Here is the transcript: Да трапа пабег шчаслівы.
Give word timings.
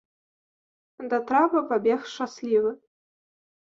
Да 1.11 1.17
трапа 1.29 1.61
пабег 1.73 2.01
шчаслівы. 2.15 2.71